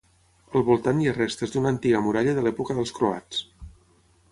[0.59, 3.45] Al voltant hi ha restes d'una antiga muralla de l'època dels croats.